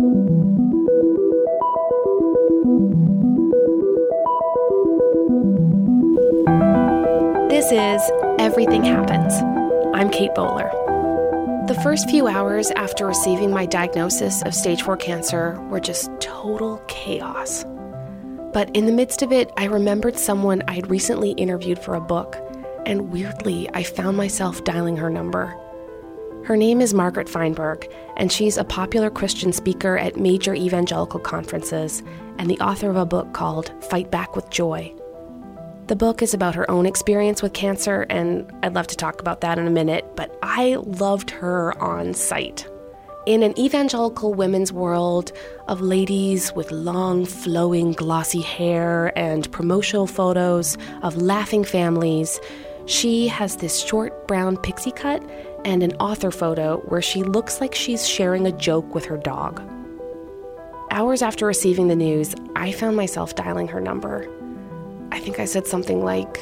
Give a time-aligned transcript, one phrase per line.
[0.00, 0.08] This
[7.70, 9.34] is Everything Happens.
[9.94, 10.70] I'm Kate Bowler.
[11.66, 16.78] The first few hours after receiving my diagnosis of stage 4 cancer were just total
[16.88, 17.66] chaos.
[18.54, 22.00] But in the midst of it, I remembered someone I had recently interviewed for a
[22.00, 22.38] book,
[22.86, 25.54] and weirdly, I found myself dialing her number.
[26.50, 32.02] Her name is Margaret Feinberg, and she's a popular Christian speaker at major evangelical conferences
[32.38, 34.92] and the author of a book called Fight Back with Joy.
[35.86, 39.42] The book is about her own experience with cancer, and I'd love to talk about
[39.42, 42.66] that in a minute, but I loved her on sight.
[43.26, 45.30] In an evangelical women's world
[45.68, 52.40] of ladies with long, flowing, glossy hair and promotional photos of laughing families,
[52.90, 55.22] she has this short brown pixie cut
[55.64, 59.62] and an author photo where she looks like she's sharing a joke with her dog.
[60.90, 64.28] Hours after receiving the news, I found myself dialing her number.
[65.12, 66.40] I think I said something like,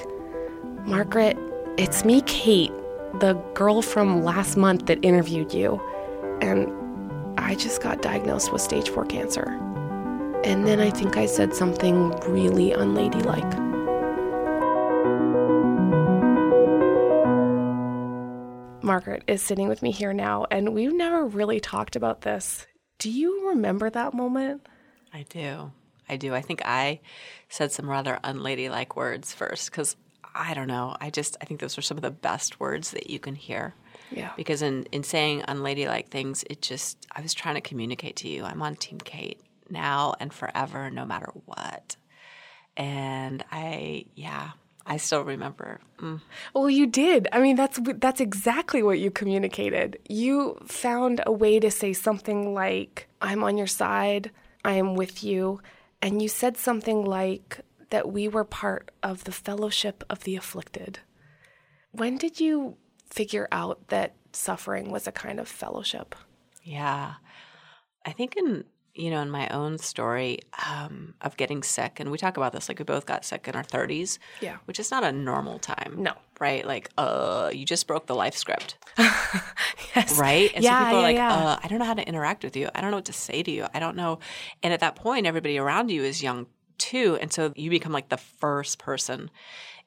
[0.86, 1.36] Margaret,
[1.76, 2.72] it's me, Kate,
[3.20, 5.78] the girl from last month that interviewed you.
[6.40, 6.66] And
[7.38, 9.50] I just got diagnosed with stage four cancer.
[10.44, 13.67] And then I think I said something really unladylike.
[18.88, 22.66] Margaret is sitting with me here now, and we've never really talked about this.
[22.98, 24.66] Do you remember that moment?
[25.12, 25.70] I do.
[26.08, 26.34] I do.
[26.34, 27.00] I think I
[27.50, 29.94] said some rather unladylike words first because
[30.34, 30.96] I don't know.
[31.02, 33.74] I just I think those are some of the best words that you can hear.
[34.10, 34.32] Yeah.
[34.38, 38.42] Because in in saying unladylike things, it just I was trying to communicate to you.
[38.42, 41.96] I'm on Team Kate now and forever, no matter what.
[42.74, 44.52] And I, yeah,
[44.88, 45.80] I still remember.
[45.98, 46.22] Mm.
[46.54, 47.28] Well, you did.
[47.30, 49.98] I mean, that's that's exactly what you communicated.
[50.08, 54.30] You found a way to say something like, "I'm on your side.
[54.64, 55.60] I am with you."
[56.00, 61.00] And you said something like that we were part of the fellowship of the afflicted.
[61.92, 62.76] When did you
[63.10, 66.14] figure out that suffering was a kind of fellowship?
[66.62, 67.14] Yeah.
[68.06, 68.64] I think in
[68.98, 72.68] you know, in my own story um, of getting sick, and we talk about this,
[72.68, 75.94] like we both got sick in our 30s, yeah, which is not a normal time.
[75.98, 76.66] No, right?
[76.66, 80.50] Like, uh, you just broke the life script, yes, right?
[80.54, 81.34] And yeah, so people yeah, are like, yeah.
[81.34, 82.68] uh, I don't know how to interact with you.
[82.74, 83.66] I don't know what to say to you.
[83.72, 84.18] I don't know.
[84.62, 88.08] And at that point, everybody around you is young too, and so you become like
[88.08, 89.30] the first person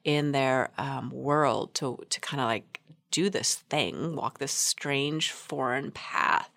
[0.03, 5.31] in their um, world to to kind of like do this thing, walk this strange
[5.31, 6.49] foreign path.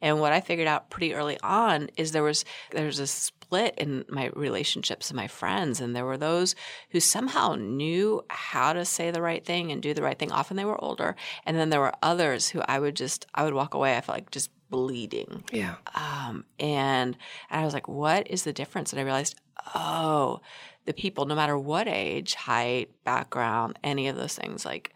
[0.00, 4.04] And what I figured out pretty early on is there was there's a split in
[4.08, 6.54] my relationships and my friends, and there were those
[6.90, 10.32] who somehow knew how to say the right thing and do the right thing.
[10.32, 11.14] Often they were older,
[11.46, 13.96] and then there were others who I would just I would walk away.
[13.96, 15.44] I felt like just bleeding.
[15.52, 15.76] Yeah.
[15.94, 17.16] Um, and
[17.50, 18.92] and I was like, what is the difference?
[18.92, 19.36] And I realized,
[19.74, 20.40] oh,
[20.84, 24.92] the people, no matter what age, height, background, any of those things, like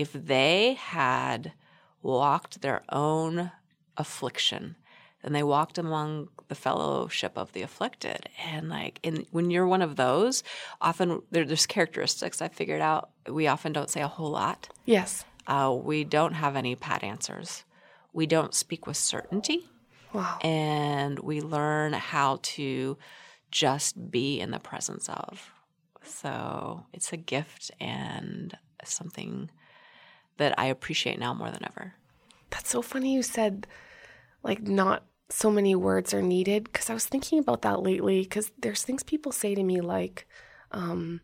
[0.00, 1.52] if they had
[2.02, 3.52] walked their own
[3.98, 4.76] affliction,
[5.22, 8.30] then they walked among the fellowship of the afflicted.
[8.46, 10.42] And like, in, when you're one of those,
[10.80, 13.10] often there, there's characteristics I figured out.
[13.28, 14.70] We often don't say a whole lot.
[14.86, 15.26] Yes.
[15.46, 17.64] Uh, we don't have any pat answers.
[18.14, 19.68] We don't speak with certainty.
[20.14, 20.38] Wow.
[20.42, 22.96] And we learn how to
[23.50, 25.52] just be in the presence of.
[26.02, 29.50] So it's a gift and something
[30.40, 31.94] that I appreciate now more than ever.
[32.50, 33.66] That's so funny you said
[34.42, 38.50] like not so many words are needed because I was thinking about that lately because
[38.58, 40.26] there's things people say to me like
[40.72, 41.20] um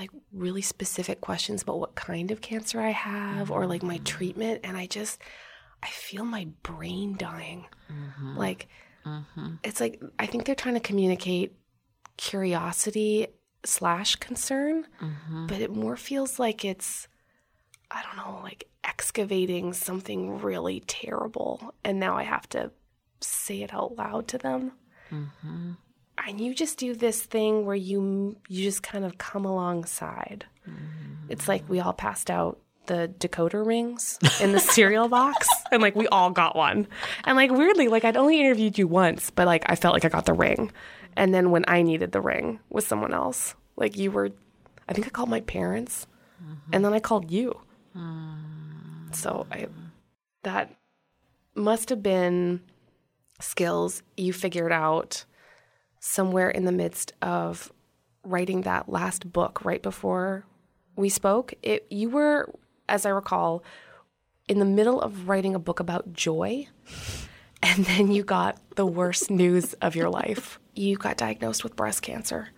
[0.00, 4.04] like really specific questions about what kind of cancer I have or like my mm-hmm.
[4.04, 5.20] treatment and I just
[5.82, 7.66] I feel my brain dying.
[7.92, 8.38] Mm-hmm.
[8.38, 8.68] Like
[9.04, 9.54] mm-hmm.
[9.62, 11.54] it's like I think they're trying to communicate
[12.16, 13.26] curiosity
[13.64, 14.86] slash concern,
[15.46, 17.06] but it more feels like it's
[17.92, 22.70] I don't know, like excavating something really terrible, and now I have to
[23.20, 24.72] say it out loud to them.
[25.10, 25.72] Mm-hmm.
[26.26, 30.46] And you just do this thing where you you just kind of come alongside.
[30.68, 31.30] Mm-hmm.
[31.30, 35.96] It's like we all passed out the decoder rings in the cereal box, and like
[35.96, 36.86] we all got one.
[37.24, 40.08] And like weirdly, like I'd only interviewed you once, but like I felt like I
[40.08, 40.72] got the ring.
[41.16, 44.30] And then when I needed the ring with someone else, like you were,
[44.88, 46.06] I think I called my parents,
[46.42, 46.54] mm-hmm.
[46.72, 47.60] and then I called you.
[49.12, 49.66] So I
[50.42, 50.74] that
[51.54, 52.60] must have been
[53.40, 55.24] skills you figured out
[56.00, 57.72] somewhere in the midst of
[58.24, 60.46] writing that last book right before
[60.96, 61.54] we spoke.
[61.62, 62.52] It you were,
[62.88, 63.62] as I recall,
[64.48, 66.68] in the middle of writing a book about joy.
[67.64, 70.58] And then you got the worst news of your life.
[70.74, 72.48] You got diagnosed with breast cancer.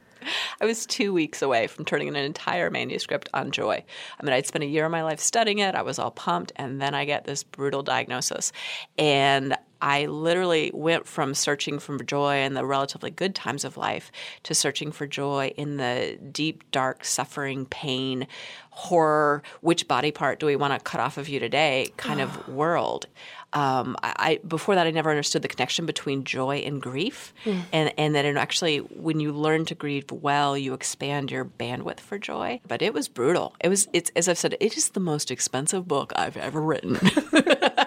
[0.60, 3.84] I was two weeks away from turning in an entire manuscript on joy.
[4.19, 5.75] I mean, I'd spent a year of my life studying it.
[5.75, 6.52] I was all pumped.
[6.56, 8.52] And then I get this brutal diagnosis.
[8.98, 14.10] And I literally went from searching for joy in the relatively good times of life
[14.44, 18.26] to searching for joy in the deep, dark, suffering, pain,
[18.70, 22.48] horror, which body part do we want to cut off of you today kind of
[22.48, 23.08] world.
[23.52, 27.62] Um, I, before that I never understood the connection between joy and grief, mm.
[27.72, 32.00] and and that it actually when you learn to grieve well, you expand your bandwidth
[32.00, 32.60] for joy.
[32.66, 33.54] But it was brutal.
[33.60, 36.98] It was it's as I've said, it is the most expensive book I've ever written.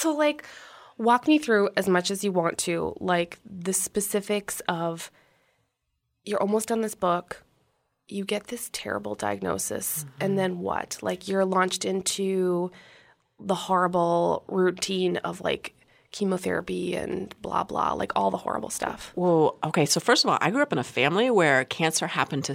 [0.00, 0.44] so like,
[0.98, 5.10] walk me through as much as you want to, like the specifics of.
[6.22, 7.44] You're almost done this book
[8.10, 10.24] you get this terrible diagnosis mm-hmm.
[10.24, 12.70] and then what like you're launched into
[13.38, 15.74] the horrible routine of like
[16.12, 20.38] chemotherapy and blah blah like all the horrible stuff well okay so first of all
[20.40, 22.54] i grew up in a family where cancer happened to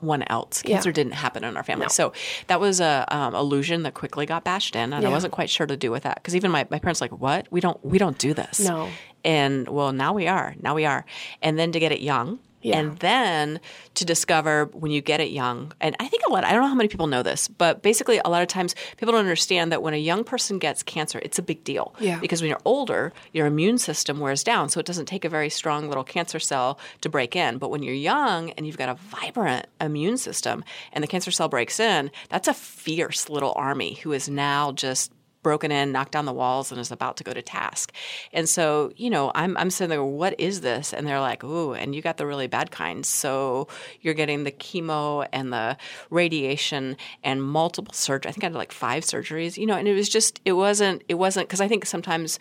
[0.00, 0.62] someone else.
[0.62, 0.94] Cancer yeah.
[0.94, 1.84] didn't happen in our family.
[1.84, 1.88] No.
[1.88, 2.12] so
[2.46, 5.08] that was a um, illusion that quickly got bashed in and yeah.
[5.08, 6.16] i wasn't quite sure to do with that.
[6.16, 7.46] Because even my, my parents like what?
[7.50, 8.60] We don't we don't do this.
[8.60, 8.88] No.
[9.24, 11.04] And well now we are now we are.
[11.42, 12.78] And then to get it young yeah.
[12.78, 13.60] And then
[13.94, 16.68] to discover when you get it young, and I think a lot, I don't know
[16.68, 19.82] how many people know this, but basically a lot of times people don't understand that
[19.82, 21.94] when a young person gets cancer, it's a big deal.
[21.98, 22.18] Yeah.
[22.18, 24.68] Because when you're older, your immune system wears down.
[24.68, 27.58] So it doesn't take a very strong little cancer cell to break in.
[27.58, 31.48] But when you're young and you've got a vibrant immune system and the cancer cell
[31.48, 35.12] breaks in, that's a fierce little army who is now just
[35.42, 37.92] broken in, knocked down the walls, and is about to go to task.
[38.32, 40.92] And so, you know, I'm, I'm sitting there, what is this?
[40.92, 43.04] And they're like, ooh, and you got the really bad kind.
[43.06, 43.68] So
[44.00, 45.76] you're getting the chemo and the
[46.10, 48.28] radiation and multiple surgery.
[48.28, 51.02] I think I had like five surgeries, you know, and it was just, it wasn't,
[51.08, 52.38] it wasn't, because I think sometimes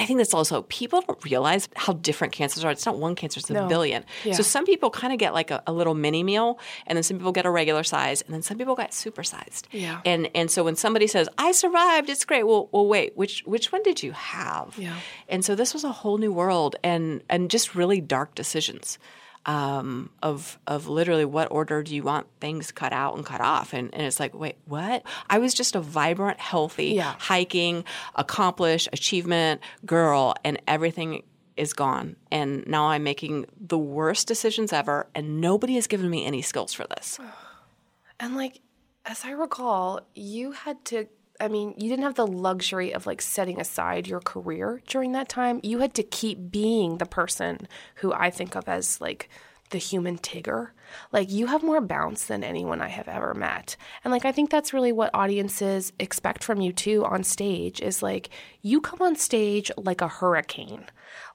[0.00, 2.70] I think that's also people don't realize how different cancers are.
[2.70, 3.68] It's not one cancer; it's a no.
[3.68, 4.02] billion.
[4.24, 4.32] Yeah.
[4.32, 7.18] So some people kind of get like a, a, little mini meal, and then some
[7.18, 9.64] people get a regular size, and then some people get supersized.
[9.72, 10.00] Yeah.
[10.06, 12.44] And and so when somebody says, "I survived," it's great.
[12.44, 14.74] Well, well, wait, which which one did you have?
[14.78, 14.96] Yeah.
[15.28, 18.98] And so this was a whole new world, and and just really dark decisions
[19.46, 23.72] um, of of literally what order do you want things cut out and cut off,
[23.72, 25.02] and, and it's like, wait, what?
[25.28, 27.14] I was just a vibrant, healthy, yeah.
[27.18, 27.84] hiking,
[28.14, 31.22] accomplished, achievement girl, and everything
[31.56, 32.16] is gone.
[32.30, 36.72] And now I'm making the worst decisions ever, and nobody has given me any skills
[36.72, 37.18] for this.
[38.22, 38.60] And like,
[39.06, 41.08] as I recall, you had to
[41.40, 45.28] I mean, you didn't have the luxury of like setting aside your career during that
[45.28, 45.60] time.
[45.62, 47.66] You had to keep being the person
[47.96, 49.30] who I think of as like
[49.70, 50.70] the human Tigger.
[51.12, 53.76] Like you have more bounce than anyone I have ever met.
[54.04, 58.02] And like I think that's really what audiences expect from you too on stage is
[58.02, 58.30] like
[58.62, 60.84] you come on stage like a hurricane.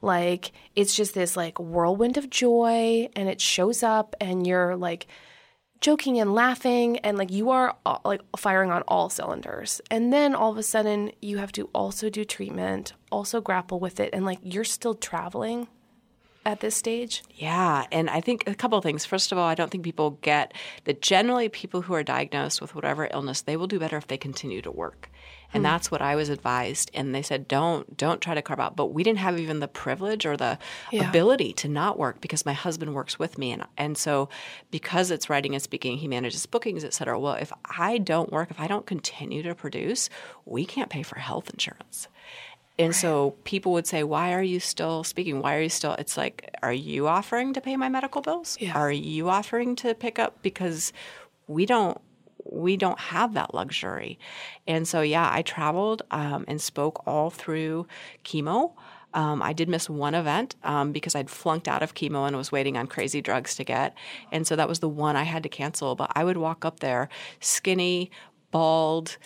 [0.01, 5.07] Like it's just this like whirlwind of joy and it shows up and you're like
[5.85, 10.33] joking and laughing and like you are uh, like firing on all cylinders and then
[10.33, 14.25] all of a sudden you have to also do treatment also grapple with it and
[14.25, 15.67] like you're still traveling
[16.43, 17.23] at this stage?
[17.33, 19.03] Yeah, and I think a couple of things.
[19.03, 20.53] First of all, I don't think people get
[20.83, 24.17] that generally people who are diagnosed with whatever illness, they will do better if they
[24.17, 25.09] continue to work.
[25.53, 25.67] And mm.
[25.67, 28.87] that's what I was advised and they said don't don't try to carve out, but
[28.87, 30.57] we didn't have even the privilege or the
[30.91, 31.07] yeah.
[31.07, 34.29] ability to not work because my husband works with me and and so
[34.71, 37.19] because it's writing and speaking, he manages bookings, et cetera.
[37.19, 40.09] Well, if I don't work, if I don't continue to produce,
[40.45, 42.07] we can't pay for health insurance.
[42.77, 42.95] And right.
[42.95, 45.41] so people would say, Why are you still speaking?
[45.41, 45.93] Why are you still?
[45.93, 48.57] It's like, Are you offering to pay my medical bills?
[48.59, 48.73] Yeah.
[48.73, 50.41] Are you offering to pick up?
[50.41, 50.91] Because
[51.47, 51.99] we don't.
[52.49, 54.19] We don't have that luxury.
[54.67, 57.87] And so, yeah, I traveled um, and spoke all through
[58.23, 58.73] chemo.
[59.13, 62.51] Um, I did miss one event um, because I'd flunked out of chemo and was
[62.51, 63.95] waiting on crazy drugs to get.
[64.31, 65.95] And so that was the one I had to cancel.
[65.95, 67.07] But I would walk up there
[67.39, 68.11] skinny,
[68.51, 69.17] bald,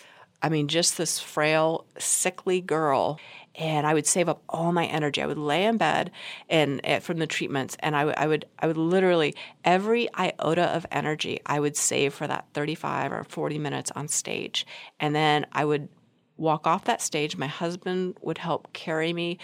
[0.42, 3.20] I mean, just this frail, sickly girl
[3.54, 5.22] and I would save up all my energy.
[5.22, 6.10] I would lay in bed
[6.48, 10.74] and uh, from the treatments, and I, w- I would I would literally every iota
[10.74, 14.66] of energy I would save for that 35 or 40 minutes on stage,
[14.98, 15.88] and then I would
[16.36, 17.36] walk off that stage.
[17.36, 19.38] My husband would help carry me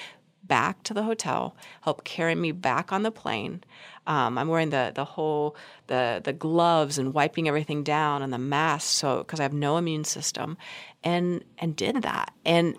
[0.45, 3.65] back to the hotel, help carry me back on the plane.
[4.07, 5.57] Um, I'm wearing the the whole
[5.89, 9.77] the the gloves and wiping everything down and the mask, so because I have no
[9.77, 10.57] immune system,
[11.03, 12.77] and and did that and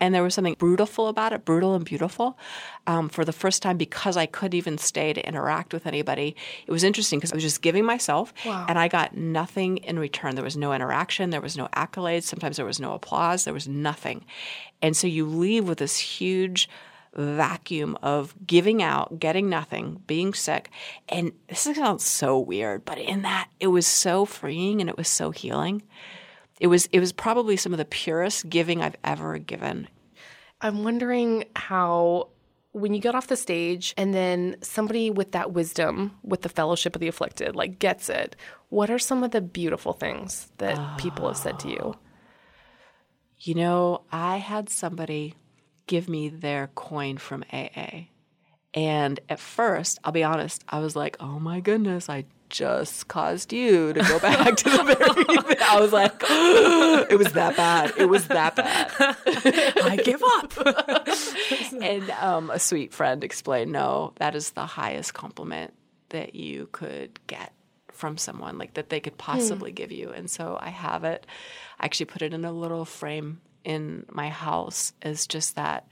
[0.00, 2.38] And there was something brutal about it, brutal and beautiful.
[2.86, 6.34] Um, for the first time, because I couldn't even stay to interact with anybody,
[6.66, 8.66] it was interesting because I was just giving myself, Wow.
[8.68, 10.34] and I got nothing in return.
[10.34, 12.22] There was no interaction, there was no accolades.
[12.24, 13.44] Sometimes there was no applause.
[13.44, 14.24] There was nothing,
[14.82, 16.68] and so you leave with this huge
[17.14, 20.70] vacuum of giving out, getting nothing, being sick.
[21.08, 25.08] And this sounds so weird, but in that it was so freeing and it was
[25.08, 25.82] so healing.
[26.60, 29.88] It was it was probably some of the purest giving I've ever given.
[30.60, 32.28] I'm wondering how
[32.72, 36.94] when you get off the stage and then somebody with that wisdom with the fellowship
[36.94, 38.36] of the afflicted like gets it
[38.68, 41.94] what are some of the beautiful things that people have said to you
[43.38, 45.34] You know, I had somebody
[45.86, 48.08] give me their coin from AA.
[48.74, 53.52] And at first, I'll be honest, I was like, oh my goodness, I just caused
[53.52, 56.12] you to go back to the very I was like,
[57.10, 57.92] it was that bad.
[57.96, 58.92] It was that bad.
[59.84, 61.82] I give up.
[61.82, 65.72] and um, a sweet friend explained, no, that is the highest compliment
[66.10, 67.52] that you could get
[67.92, 70.10] from someone, like that they could possibly give you.
[70.10, 71.26] And so I have it.
[71.78, 75.86] I actually put it in a little frame in my house as just that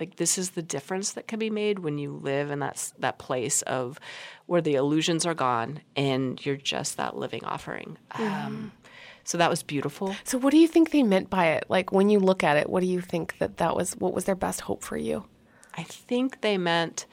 [0.00, 3.18] like this is the difference that can be made when you live in that that
[3.18, 3.98] place of
[4.46, 7.98] where the illusions are gone and you're just that living offering.
[8.14, 8.72] Um,
[9.24, 10.16] so that was beautiful.
[10.24, 12.68] so what do you think they meant by it like when you look at it
[12.68, 15.24] what do you think that that was what was their best hope for you
[15.74, 17.06] I think they meant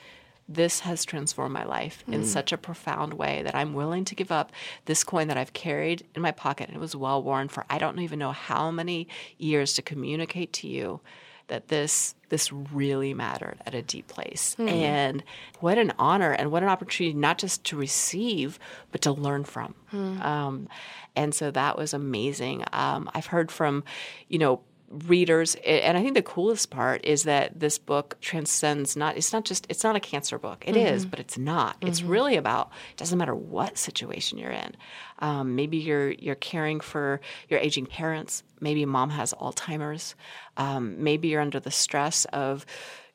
[0.48, 4.32] this has transformed my life in such a profound way that I'm willing to give
[4.32, 4.52] up
[4.86, 7.78] this coin that I've carried in my pocket and it was well worn for I
[7.78, 9.08] don't even know how many
[9.38, 11.02] years to communicate to you
[11.50, 14.56] that this this really mattered at a deep place.
[14.70, 15.24] And
[15.60, 18.60] what an honor and what an opportunity not just to receive
[18.92, 19.74] but to learn from.
[20.22, 20.70] Um,
[21.16, 22.64] and so that was amazing.
[22.72, 23.84] Um, I've heard from,
[24.28, 24.62] you know,
[25.06, 29.46] readers and i think the coolest part is that this book transcends not it's not
[29.46, 30.64] just it's not a cancer book.
[30.68, 31.78] It is, but it's not.
[31.82, 34.76] It's really about it doesn't matter what situation you're in.
[35.20, 38.44] Um, maybe you're you're caring for your aging parents.
[38.60, 40.16] Maybe mom has alzheimer's.
[40.58, 42.66] Um, maybe you're under the stress of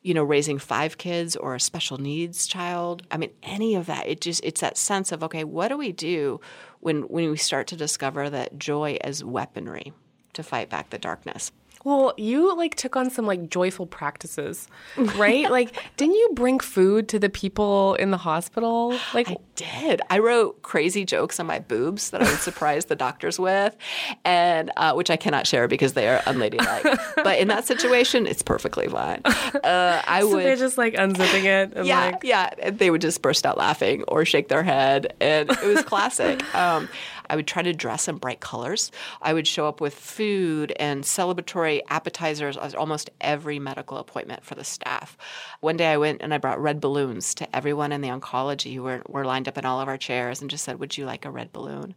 [0.02, 3.06] you know raising five kids or a special needs child.
[3.10, 5.92] I mean any of that it just it's that sense of okay what do we
[5.92, 6.40] do
[6.80, 9.92] when when we start to discover that joy is weaponry
[10.34, 11.52] to fight back the darkness
[11.84, 15.50] Well, you like took on some like joyful practices, right?
[15.50, 18.98] like, didn't you bring food to the people in the hospital?
[19.12, 20.00] Like, I did.
[20.08, 23.76] I wrote crazy jokes on my boobs that I would surprise the doctors with,
[24.24, 26.98] and uh, which I cannot share because they are unladylike.
[27.16, 29.20] but in that situation, it's perfectly fine.
[29.24, 30.44] Uh, I so would.
[30.44, 32.50] they're just like unzipping it and yeah, like, yeah.
[32.62, 36.42] And They would just burst out laughing or shake their head, and it was classic.
[36.54, 36.88] um,
[37.28, 38.90] I would try to dress in bright colors.
[39.22, 44.54] I would show up with food and celebratory appetizers at almost every medical appointment for
[44.54, 45.16] the staff.
[45.60, 48.82] One day I went and I brought red balloons to everyone in the oncology who
[48.82, 51.24] were, were lined up in all of our chairs and just said, Would you like
[51.24, 51.94] a red balloon?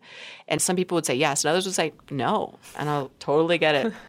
[0.48, 2.58] And some people would say yes, and others would say no.
[2.78, 3.94] And I'll totally get it.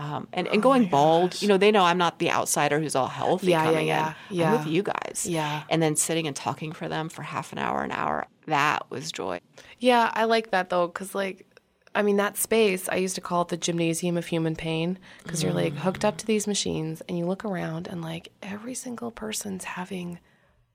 [0.00, 3.06] Um, and, and going bald, you know, they know I'm not the outsider who's all
[3.08, 4.36] healthy Yeah, yeah, coming yeah, in.
[4.36, 4.52] yeah.
[4.52, 5.26] I'm with you guys.
[5.28, 5.62] Yeah.
[5.68, 8.26] And then sitting and talking for them for half an hour, an hour.
[8.46, 9.40] That was joy.
[9.78, 11.46] Yeah, I like that though, because like,
[11.94, 15.42] I mean, that space I used to call it the gymnasium of human pain, because
[15.42, 19.10] you're like hooked up to these machines, and you look around, and like every single
[19.10, 20.18] person's having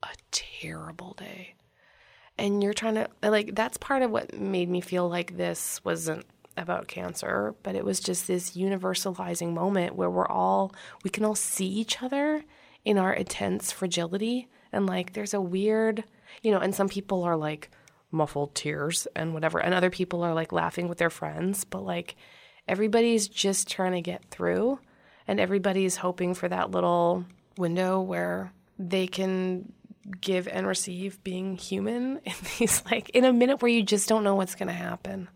[0.04, 1.56] a terrible day,
[2.38, 3.56] and you're trying to like.
[3.56, 6.26] That's part of what made me feel like this wasn't
[6.58, 11.36] about cancer, but it was just this universalizing moment where we're all we can all
[11.36, 12.44] see each other
[12.84, 16.04] in our intense fragility, and like there's a weird,
[16.44, 17.70] you know, and some people are like
[18.16, 22.16] muffled tears and whatever and other people are like laughing with their friends but like
[22.68, 24.80] everybody's just trying to get through
[25.28, 27.26] and everybody's hoping for that little
[27.58, 29.72] window where they can
[30.22, 34.24] give and receive being human in these like in a minute where you just don't
[34.24, 35.28] know what's going to happen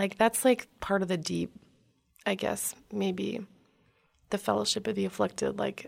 [0.00, 1.52] like that's like part of the deep
[2.26, 3.46] i guess maybe
[4.30, 5.86] the fellowship of the afflicted like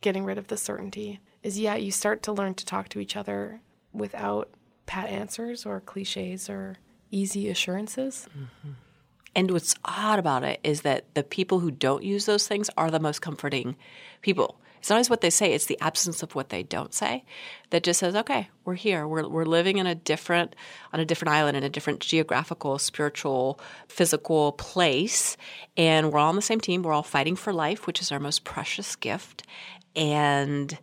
[0.00, 3.16] getting rid of the certainty is yeah you start to learn to talk to each
[3.16, 3.60] other
[3.92, 4.50] without
[4.86, 6.76] pat answers or cliches or
[7.10, 8.72] easy assurances mm-hmm.
[9.36, 12.90] And what's odd about it is that the people who don't use those things are
[12.90, 13.76] the most comforting
[14.22, 14.58] people.
[14.86, 17.24] It's not always what they say, it's the absence of what they don't say
[17.70, 19.04] that just says, okay, we're here.
[19.08, 20.54] We're, we're living in a different,
[20.92, 25.36] on a different island, in a different geographical, spiritual, physical place.
[25.76, 26.84] And we're all on the same team.
[26.84, 29.42] We're all fighting for life, which is our most precious gift.
[29.96, 30.78] And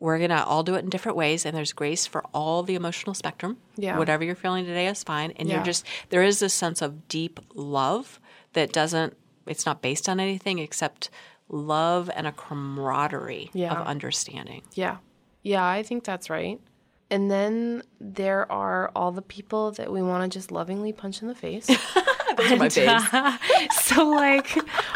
[0.00, 1.44] we're going to all do it in different ways.
[1.44, 3.58] And there's grace for all the emotional spectrum.
[3.76, 3.98] Yeah.
[3.98, 5.32] Whatever you're feeling today is fine.
[5.32, 5.56] And Yeah.
[5.56, 8.18] you're just, there is this sense of deep love
[8.54, 9.14] that doesn't,
[9.46, 11.10] it's not based on anything except
[11.52, 13.74] love and a camaraderie Yeah.
[13.80, 14.62] of understanding.
[14.74, 14.96] Yeah.
[15.42, 16.60] Yeah, I think that's right.
[17.10, 21.28] And then there are all the people that we want to just lovingly punch in
[21.28, 21.66] the face.
[22.36, 22.78] Those are my babes.
[23.12, 23.36] Uh,
[23.82, 24.48] so, like,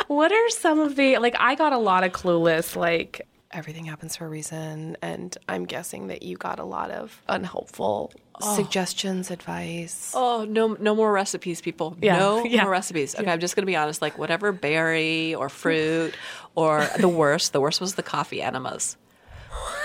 [0.08, 4.14] what are some of the, like, I got a lot of clueless, like, everything happens
[4.16, 4.96] for a reason.
[5.02, 8.12] And I'm guessing that you got a lot of unhelpful
[8.54, 10.12] suggestions, advice.
[10.14, 11.96] Oh, no no more recipes, people.
[12.02, 12.62] Yeah, No yeah.
[12.62, 13.14] more recipes.
[13.18, 16.14] Okay, I'm just gonna be honest, like whatever berry or fruit
[16.54, 18.96] or the worst, the worst was the coffee enemas.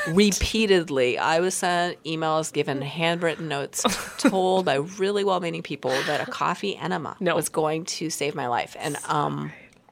[0.07, 3.83] Repeatedly, I was sent emails, given handwritten notes,
[4.17, 7.35] told by really well-meaning people that a coffee enema No.
[7.35, 9.51] was going to save my life, and um,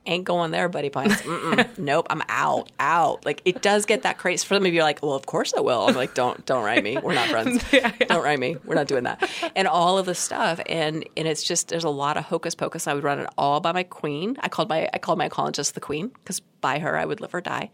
[0.10, 1.22] ain't going there, buddy points.
[1.22, 1.78] Mm-mm.
[1.78, 3.25] nope, I'm out, out.
[3.25, 4.46] Like it does get that crazy.
[4.46, 5.88] For some of you, are like, well, of course I will.
[5.88, 6.98] I'm like, don't, don't write me.
[6.98, 7.63] We're not friends.
[7.72, 8.58] yeah Don't write me.
[8.66, 9.30] We're not doing that.
[9.56, 12.88] And all of this stuff, and and it's just there's a lot of hocus pocus.
[12.88, 14.36] I would run it all by my queen.
[14.42, 17.34] I called my I called my oncologist the queen because by her I would live
[17.34, 17.70] or die,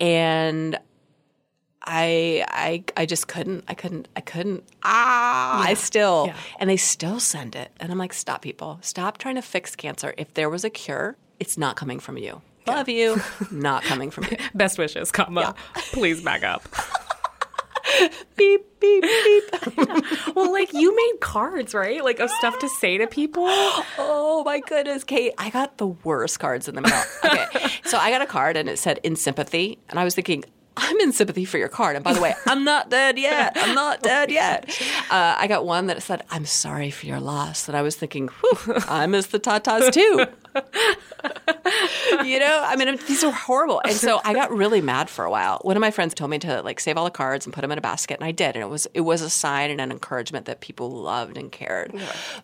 [0.00, 0.78] and.
[1.90, 6.36] I I I just couldn't I couldn't I couldn't ah I still Yeah.
[6.58, 10.12] and they still send it and I'm like stop people stop trying to fix cancer
[10.18, 14.24] if there was a cure it's not coming from you love you not coming from
[14.24, 15.54] you Best wishes, comma.
[15.92, 16.62] Please back up.
[18.36, 19.44] beep beep beep
[20.36, 22.04] well, like, you made cards, right?
[22.04, 23.44] Like, of stuff to say to people.
[23.48, 28.10] oh my goodness Kate I got the worst cards in the mail okay so I
[28.10, 30.44] got a card and it said in sympathy and I was thinking
[30.80, 31.96] I'm in sympathy for your card.
[31.96, 33.54] And by the way, I'm not dead yet.
[33.56, 34.70] I'm not dead yet.
[35.10, 37.66] Uh, I got one that said, I'm sorry for your loss.
[37.66, 40.24] And I was thinking, Whew, I miss the tatas too.
[42.24, 43.80] You know, I mean, these are horrible.
[43.84, 45.58] And so I got really mad for a while.
[45.62, 47.72] One of my friends told me to like save all the cards and put them
[47.72, 48.54] in a basket, and I did.
[48.56, 51.94] And it was it was a sign and an encouragement that people loved and cared.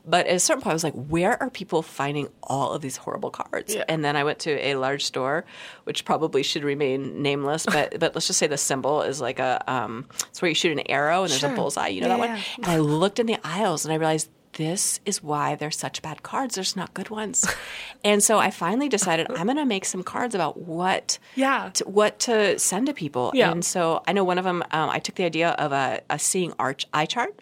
[0.04, 2.96] But at a certain point, I was like, where are people finding all of these
[2.96, 3.74] horrible cards?
[3.74, 3.84] Yeah.
[3.88, 5.44] And then I went to a large store,
[5.84, 9.62] which probably should remain nameless, but but let's just say the symbol is like a
[9.70, 11.88] um, it's where you shoot an arrow and there's a bullseye.
[11.88, 12.28] You know Yeah, that one?
[12.36, 12.42] yeah.
[12.58, 16.22] And I looked in the aisles and I realized this is why they're such bad
[16.22, 16.54] cards.
[16.54, 17.44] There's not good ones.
[18.04, 21.70] and so I finally decided I'm going to make some cards about what Yeah.
[21.74, 23.32] to, what to send to people.
[23.34, 23.50] Yeah.
[23.50, 26.18] And so I know one of them, um, I took the idea of a, a
[26.18, 27.34] seeing arch eye chart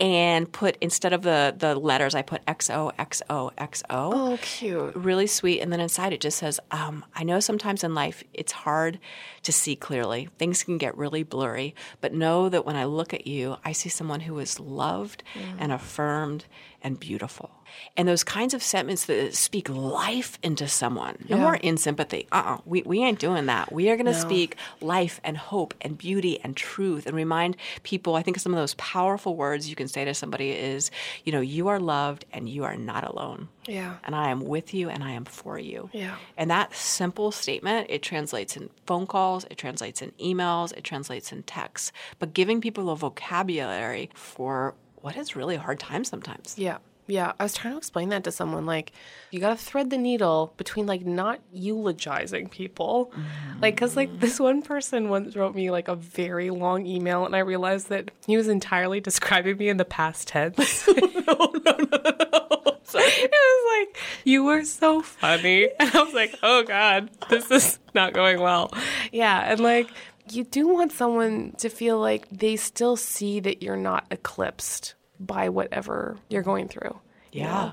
[0.00, 4.94] and put instead of the, the letters, I put XO, XO, XO Oh, cute.
[4.94, 5.60] really sweet.
[5.60, 8.98] And then inside it just says, um, I know sometimes in life it's hard
[9.42, 10.28] to see clearly.
[10.38, 13.88] Things can get really blurry, but know that when I look at you, I see
[13.88, 15.22] someone who is loved
[15.58, 16.44] and affirmed
[16.82, 17.50] and beautiful.
[17.96, 21.16] And those kinds of sentiments that speak life into someone.
[21.28, 21.42] No Yeah.
[21.42, 22.26] more in sympathy.
[22.32, 22.58] Uh-uh.
[22.64, 23.72] We, we ain't doing that.
[23.72, 28.14] We are going to speak life and hope and beauty and truth and remind people,
[28.14, 30.90] I think some of those powerful words you can say to somebody is,
[31.24, 33.96] you know, you are loved and you are not alone Yeah.
[34.04, 35.90] and I am with you and I am for you.
[35.92, 36.14] Yeah.
[36.38, 41.32] And that simple statement, it translates in phone calls, it translates in emails, it translates
[41.32, 46.54] in texts, but giving people a vocabulary for what is really a hard time sometimes.
[46.58, 46.78] Yeah.
[47.06, 47.32] Yeah.
[47.40, 48.66] I was trying to explain that to someone.
[48.66, 48.92] Like,
[49.30, 53.12] you got to thread the needle between, like, not eulogizing people.
[53.16, 53.62] Mm.
[53.62, 57.34] Like, because, like, this one person once wrote me, like, a very long email, and
[57.34, 60.86] I realized that he was entirely describing me in the past tense.
[60.88, 62.78] no, no, no, no.
[62.94, 65.68] It was like, you were so funny.
[65.80, 68.72] And I was like, oh, God, this is not going well.
[69.12, 69.50] Yeah.
[69.50, 69.88] And, like,
[70.32, 75.48] you do want someone to feel like they still see that you're not eclipsed by
[75.48, 76.98] whatever you're going through.
[77.32, 77.72] you Yeah.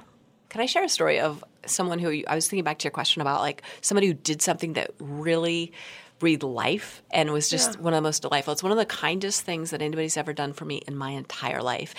[0.50, 3.22] Can I share a story of someone who I was thinking back to your question
[3.22, 5.74] about like somebody who did something that really
[6.20, 7.82] breathed life and was just Yeah.
[7.82, 8.54] one of the most delightful.
[8.54, 11.62] It's one of the kindest things that anybody's ever done for me in my entire
[11.62, 11.94] life.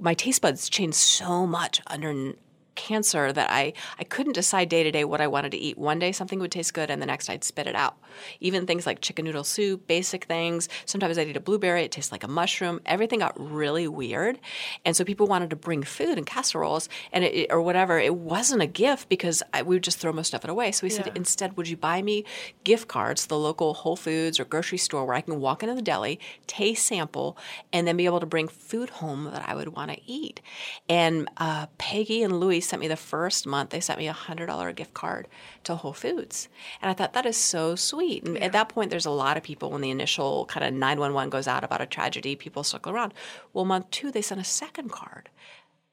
[0.00, 2.36] My taste buds changed so much under n-
[2.74, 5.78] cancer that I, I couldn't decide day to day what I wanted to eat.
[5.78, 7.96] One day something would taste good and the next I'd spit it out.
[8.40, 10.68] Even things like chicken noodle soup, basic things.
[10.84, 12.80] Sometimes I'd eat a blueberry, it tastes like a mushroom.
[12.86, 14.38] Everything got really weird.
[14.84, 17.98] And so people wanted to bring food and casseroles and it, or whatever.
[17.98, 20.72] It wasn't a gift because I, we would just throw most of it away.
[20.72, 22.24] So we said, instead, would you buy me
[22.64, 25.74] gift cards to the local Whole Foods or grocery store where I can walk into
[25.74, 27.36] the deli, taste sample,
[27.72, 30.40] and then be able to bring food home that I would want to eat?
[30.88, 34.94] And uh, Peggy and Sent me the first month, they sent me a $100 gift
[34.94, 35.28] card
[35.64, 36.48] to Whole Foods.
[36.80, 38.24] And I thought, that is so sweet.
[38.24, 41.30] And at that point, there's a lot of people when the initial kind of 911
[41.30, 43.14] goes out about a tragedy, people circle around.
[43.52, 45.28] Well, month two, they sent a second card.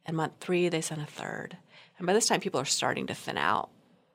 [0.05, 1.57] And month three, they sent a third.
[1.97, 3.69] And by this time, people are starting to thin out.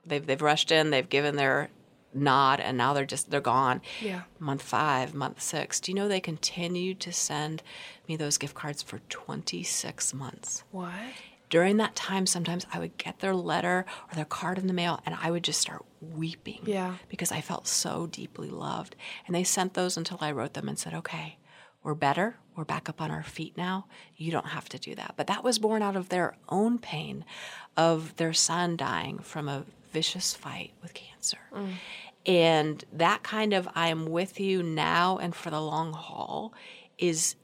[0.06, 1.68] They've, they've rushed in, they've given their
[2.14, 3.80] nod, and now they're just, they're gone.
[4.00, 4.22] Yeah.
[4.38, 5.80] Month five, month six.
[5.80, 7.62] Do you know they continued to send
[8.08, 10.64] me those gift cards for 26 months?
[10.70, 10.92] What?
[11.52, 15.00] During that time, sometimes I would get their letter or their card in the mail
[15.04, 16.60] and I would just start weeping.
[16.64, 16.94] Yeah.
[17.10, 18.96] Because I felt so deeply loved.
[19.26, 21.36] And they sent those until I wrote them and said, okay,
[21.82, 22.36] we're better.
[22.56, 23.84] We're back up on our feet now.
[24.16, 25.12] You don't have to do that.
[25.18, 27.22] But that was born out of their own pain
[27.76, 31.38] of their son dying from a vicious fight with cancer.
[31.54, 31.72] Mm.
[32.24, 36.54] And that kind of I am with you now and for the long haul
[36.96, 37.34] is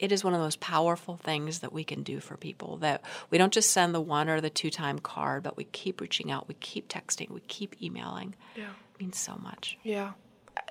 [0.00, 3.02] it is one of the most powerful things that we can do for people that
[3.30, 6.30] we don't just send the one or the two time card but we keep reaching
[6.30, 8.34] out we keep texting we keep emailing.
[8.56, 8.64] Yeah.
[8.94, 9.76] It means so much.
[9.82, 10.12] Yeah.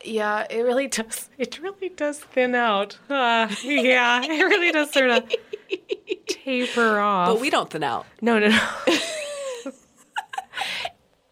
[0.04, 2.98] Yeah it really does it really does thin out.
[3.10, 5.24] Uh, yeah it really does sort of
[6.28, 7.28] taper off.
[7.28, 8.06] but we don't thin out.
[8.22, 8.70] No no no.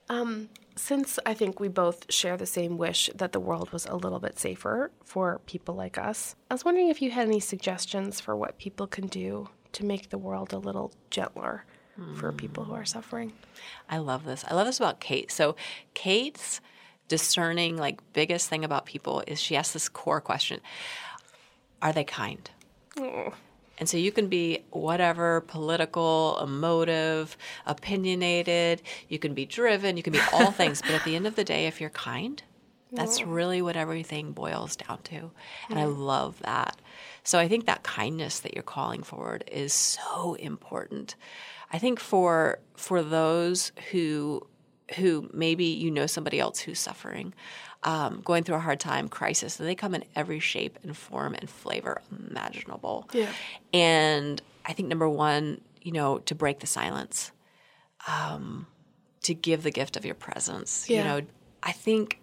[0.07, 0.49] Um
[0.85, 4.19] since I think we both share the same wish that the world was a little
[4.19, 8.35] bit safer for people like us, I was wondering if you had any suggestions for
[8.35, 11.65] what people can do to make the world a little gentler
[11.99, 12.15] mm.
[12.15, 13.33] for people who are suffering.
[13.89, 14.45] I love this.
[14.47, 15.31] I love this about Kate.
[15.31, 15.55] So,
[15.95, 16.61] Kate's
[17.07, 20.59] discerning, like, biggest thing about people is she asks this core question
[21.81, 22.47] Are they kind?
[22.99, 23.33] Oh.
[23.77, 30.13] And so you can be whatever political, emotive, opinionated, you can be driven, you can
[30.13, 30.81] be all things.
[30.81, 32.41] But at the end of the day, if you're kind,
[32.91, 35.31] that's really what everything boils down to.
[35.69, 36.79] And I love that.
[37.23, 41.15] So I think that kindness that you're calling forward is so important.
[41.73, 44.47] I think for for those who
[44.95, 47.33] who maybe you know somebody else who's suffering,
[47.83, 51.35] um, going through a hard time, crisis, and they come in every shape and form
[51.35, 53.07] and flavor imaginable.
[53.13, 53.31] Yeah.
[53.73, 57.31] And I think number one, you know, to break the silence,
[58.07, 58.67] um,
[59.23, 60.89] to give the gift of your presence.
[60.89, 60.97] Yeah.
[60.97, 61.27] You know,
[61.61, 62.19] I think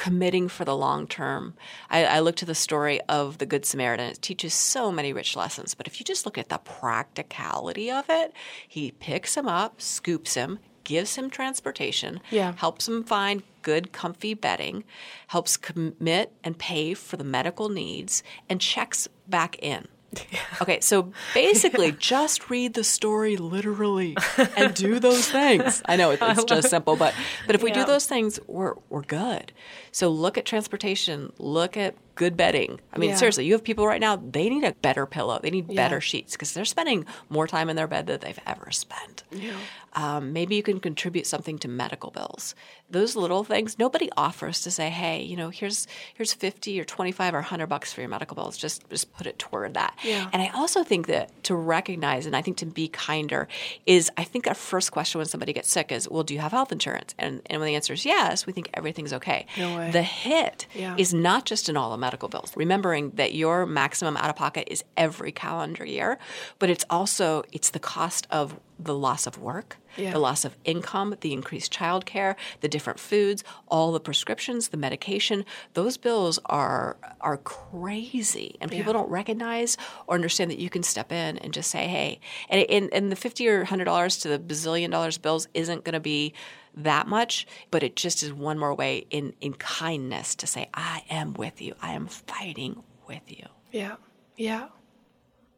[0.00, 1.52] committing for the long term.
[1.90, 4.06] I, I, look to the story of the Good Samaritan.
[4.06, 5.74] It teaches so many rich lessons.
[5.74, 8.32] But if you just look at the practicality of it,
[8.66, 10.58] he picks him up, scoops him,
[10.90, 12.52] gives him transportation, yeah.
[12.56, 14.82] helps him find good, comfy bedding,
[15.28, 19.86] helps commit and pay for the medical needs, and checks back in.
[20.60, 21.94] Okay, so basically, yeah.
[21.98, 24.14] just read the story literally
[24.56, 25.80] and do those things.
[25.86, 27.14] I know it's just simple, but
[27.46, 27.76] but if we yeah.
[27.76, 29.52] do those things, we're we're good.
[29.92, 32.78] So look at transportation, look at good bedding.
[32.92, 33.16] I mean, yeah.
[33.16, 35.40] seriously, you have people right now, they need a better pillow.
[35.42, 35.76] They need yeah.
[35.76, 39.24] better sheets because they're spending more time in their bed than they've ever spent.
[39.30, 39.56] Yeah.
[39.94, 42.54] Um, maybe you can contribute something to medical bills.
[42.90, 47.34] Those little things, nobody offers to say, hey, you know, here's here's 50 or 25
[47.34, 48.56] or 100 bucks for your medical bills.
[48.56, 49.98] Just, just put it toward that.
[50.32, 53.48] And I also think that to recognize and I think to be kinder
[53.86, 56.52] is I think our first question when somebody gets sick is, well, do you have
[56.52, 57.14] health insurance?
[57.18, 59.46] And, and when the answer is yes, we think everything's okay.
[59.56, 59.90] No way.
[59.90, 60.94] The hit yeah.
[60.96, 62.52] is not just in all the medical bills.
[62.56, 66.18] Remembering that your maximum out of pocket is every calendar year,
[66.58, 70.10] but it's also it's the cost of the loss of work, yeah.
[70.10, 75.44] the loss of income, the increased childcare, the different foods, all the prescriptions, the medication.
[75.74, 79.00] Those bills are are crazy, and people yeah.
[79.00, 82.92] don't recognize or understand that you can step in and just say, "Hey," and and,
[82.92, 86.32] and the fifty or hundred dollars to the bazillion dollars bills isn't going to be
[86.74, 91.04] that much, but it just is one more way in in kindness to say, "I
[91.10, 91.74] am with you.
[91.82, 93.96] I am fighting with you." Yeah,
[94.36, 94.68] yeah.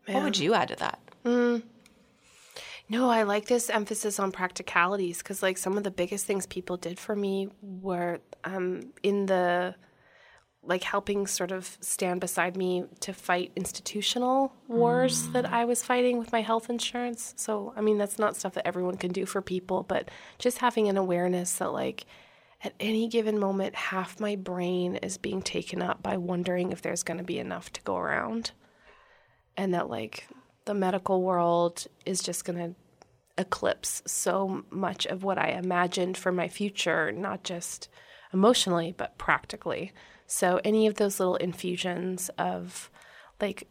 [0.07, 0.17] Man.
[0.17, 0.99] What would you add to that?
[1.25, 1.63] Mm.
[2.89, 6.77] No, I like this emphasis on practicalities because, like, some of the biggest things people
[6.77, 9.75] did for me were um, in the
[10.65, 15.33] like helping sort of stand beside me to fight institutional wars mm.
[15.33, 17.35] that I was fighting with my health insurance.
[17.37, 20.89] So, I mean, that's not stuff that everyone can do for people, but just having
[20.89, 22.07] an awareness that, like,
[22.63, 27.03] at any given moment, half my brain is being taken up by wondering if there's
[27.03, 28.53] going to be enough to go around.
[29.57, 30.29] And that, like,
[30.65, 32.75] the medical world is just going to
[33.37, 37.89] eclipse so much of what I imagined for my future, not just
[38.33, 39.93] emotionally, but practically.
[40.33, 42.91] So, any of those little infusions of
[43.39, 43.69] like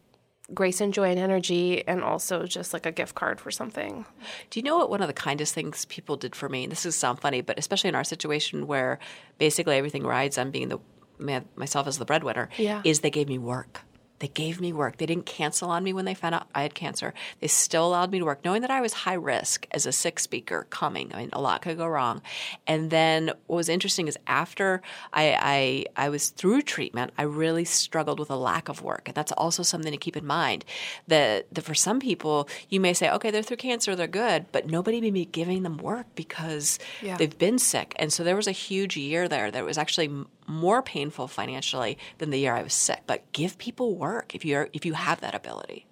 [0.54, 4.06] grace and joy and energy, and also just like a gift card for something.
[4.48, 6.62] Do you know what one of the kindest things people did for me?
[6.62, 9.00] And this is sound funny, but especially in our situation where
[9.38, 10.78] basically everything rides on being the
[11.56, 12.80] myself as the breadwinner, yeah.
[12.84, 13.80] is they gave me work.
[14.22, 14.98] They gave me work.
[14.98, 17.12] They didn't cancel on me when they found out I had cancer.
[17.40, 20.20] They still allowed me to work, knowing that I was high risk as a sick
[20.20, 21.12] speaker coming.
[21.12, 22.22] I mean, a lot could go wrong.
[22.64, 24.80] And then what was interesting is after
[25.12, 29.08] I, I, I was through treatment, I really struggled with a lack of work.
[29.08, 30.64] And that's also something to keep in mind
[31.08, 34.68] that, that for some people, you may say, okay, they're through cancer, they're good, but
[34.68, 37.16] nobody may be giving them work because yeah.
[37.16, 37.92] they've been sick.
[37.96, 40.12] And so there was a huge year there that was actually
[40.52, 43.02] more painful financially than the year I was sick.
[43.06, 45.86] But give people work if you're if you have that ability.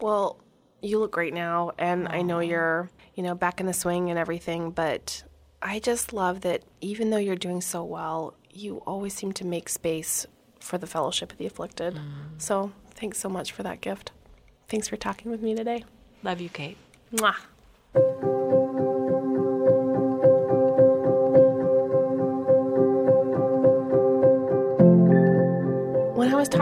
[0.00, 0.38] Well,
[0.82, 4.18] You look great now, and I know you're, you know, back in the swing and
[4.18, 5.24] everything, but
[5.62, 9.70] I just love that even though you're doing so well, you always seem to make
[9.70, 10.26] space
[10.60, 11.94] for the fellowship of the afflicted.
[11.94, 12.02] Mm.
[12.36, 14.12] So, thanks so much for that gift.
[14.68, 15.84] Thanks for talking with me today.
[16.22, 16.76] Love you, Kate.
[17.14, 17.36] Mwah.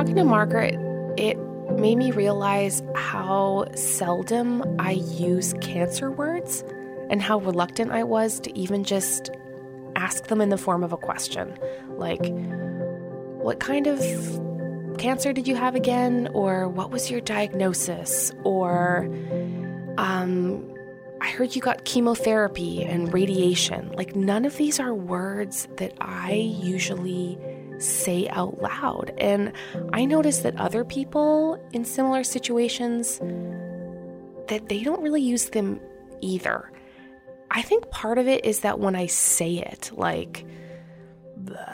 [0.02, 0.74] Talking to Margaret,
[1.16, 1.38] it
[1.78, 6.64] made me realize how seldom I use cancer words
[7.08, 9.30] and how reluctant I was to even just
[9.94, 11.56] ask them in the form of a question.
[11.90, 12.20] Like,
[13.44, 14.00] what kind of
[14.98, 16.28] cancer did you have again?
[16.34, 18.32] Or what was your diagnosis?
[18.42, 19.08] Or,
[19.98, 20.68] um,
[21.20, 23.92] I heard you got chemotherapy and radiation.
[23.92, 27.38] Like, none of these are words that I usually
[27.82, 29.12] say out loud.
[29.18, 29.52] And
[29.92, 33.18] I noticed that other people in similar situations
[34.48, 35.80] that they don't really use them
[36.20, 36.70] either.
[37.50, 40.46] I think part of it is that when I say it, like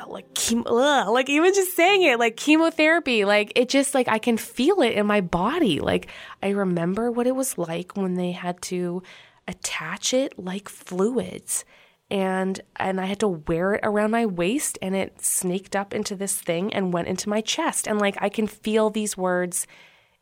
[0.09, 4.19] like chemo, ugh, like even just saying it, like chemotherapy, like it just like I
[4.19, 5.81] can feel it in my body.
[5.81, 6.09] Like
[6.43, 9.03] I remember what it was like when they had to
[9.47, 11.65] attach it like fluids
[12.11, 16.17] and and I had to wear it around my waist and it snaked up into
[16.17, 19.67] this thing and went into my chest and like I can feel these words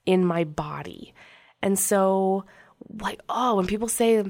[0.04, 1.14] in my body.
[1.62, 2.44] And so
[3.00, 4.24] like oh when people say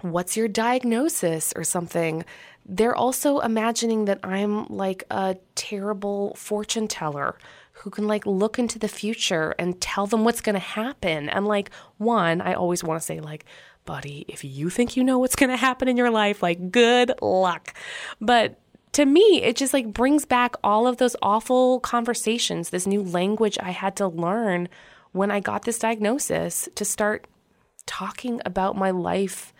[0.00, 2.24] what's your diagnosis or something
[2.64, 7.36] they're also imagining that I'm like a terrible fortune teller
[7.72, 11.28] who can like look into the future and tell them what's going to happen.
[11.28, 13.44] And like one, I always want to say like
[13.84, 17.12] buddy, if you think you know what's going to happen in your life, like good
[17.20, 17.74] luck.
[18.20, 18.58] But
[18.92, 23.58] to me, it just like brings back all of those awful conversations, this new language
[23.60, 24.68] I had to learn
[25.12, 27.26] when I got this diagnosis to start
[27.86, 29.52] talking about my life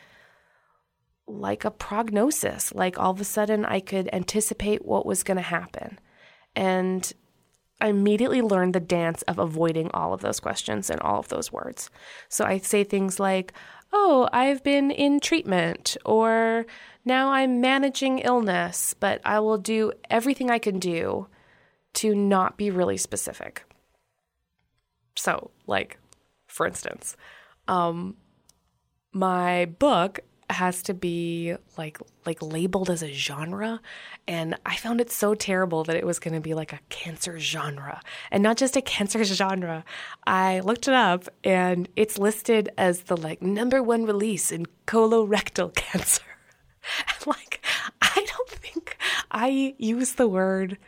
[1.26, 2.74] like a prognosis.
[2.74, 5.98] Like all of a sudden, I could anticipate what was going to happen.
[6.54, 7.10] And
[7.80, 11.50] I immediately learned the dance of avoiding all of those questions and all of those
[11.50, 11.90] words.
[12.28, 13.52] So I say things like,
[13.92, 16.66] oh, I've been in treatment, or
[17.04, 21.28] now I'm managing illness, but I will do everything I can do
[21.94, 23.64] to not be really specific.
[25.16, 25.98] So, like,
[26.46, 27.16] for instance,
[27.68, 28.16] um,
[29.12, 33.80] my book has to be like like labeled as a genre
[34.28, 37.38] and i found it so terrible that it was going to be like a cancer
[37.38, 38.00] genre.
[38.30, 39.84] And not just a cancer genre.
[40.26, 45.74] I looked it up and it's listed as the like number one release in colorectal
[45.74, 46.22] cancer.
[47.08, 47.64] And like
[48.00, 48.96] i don't think
[49.30, 50.78] i use the word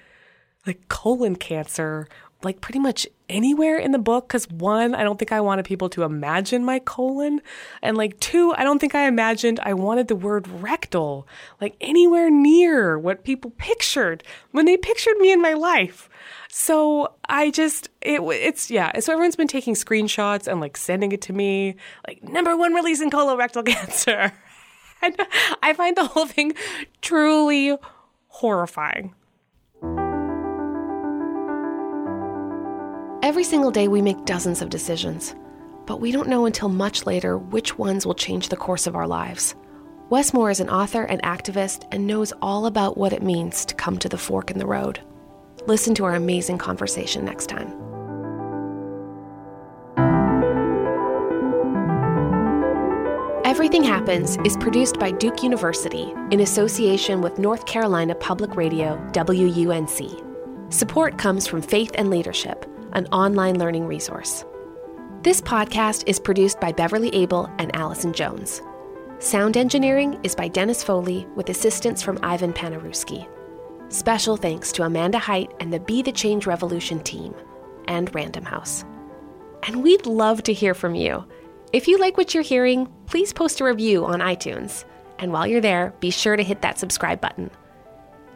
[0.67, 2.09] like colon cancer
[2.45, 5.89] like pretty much anywhere in the book because one, I don't think I wanted people
[5.91, 7.41] to imagine my colon.
[7.83, 11.27] And like two, I don't think I imagined I wanted the word rectal
[11.61, 16.09] like anywhere near what people pictured when they pictured me in my life.
[16.51, 18.99] So I just, it, it's, yeah.
[19.01, 21.77] So everyone's been taking screenshots and like sending it to me,
[22.07, 24.33] like number one release in colorectal cancer.
[25.03, 25.17] and
[25.63, 26.53] I find the whole thing
[27.01, 27.77] truly
[28.29, 29.15] horrifying.
[33.35, 35.35] Every single day, we make dozens of decisions,
[35.87, 39.09] but we don't know until much later which ones will change the course of our
[39.09, 39.57] lives.
[40.09, 43.75] Wes Moore is an author and activist and knows all about what it means to
[43.75, 45.01] come to the fork in the road.
[45.67, 47.73] Listen to our amazing conversation next time.
[53.45, 60.23] Everything Happens is produced by Duke University in association with North Carolina Public Radio, WUNC.
[60.73, 64.45] Support comes from Faith and Leadership an online learning resource.
[65.23, 68.63] This podcast is produced by Beverly Abel and Allison Jones.
[69.19, 73.27] Sound engineering is by Dennis Foley with assistance from Ivan Panaruski.
[73.89, 77.35] Special thanks to Amanda Hite and the Be the Change Revolution team,
[77.87, 78.85] and Random House.
[79.65, 81.25] And we'd love to hear from you.
[81.73, 84.85] If you like what you're hearing, please post a review on iTunes.
[85.19, 87.51] And while you're there, be sure to hit that subscribe button.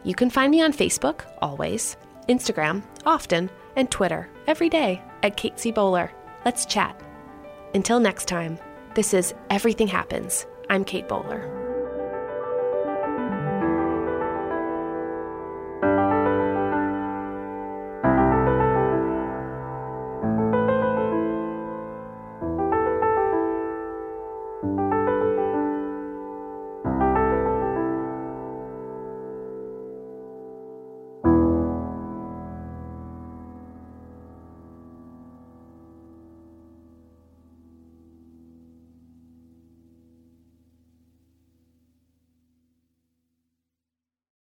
[0.03, 5.59] You can find me on Facebook, always, Instagram, often, and Twitter every day at Kate
[5.59, 5.71] C.
[5.71, 6.11] Bowler.
[6.45, 7.01] Let's chat.
[7.73, 8.59] Until next time,
[8.93, 10.45] this is Everything Happens.
[10.69, 11.58] I'm Kate Bowler.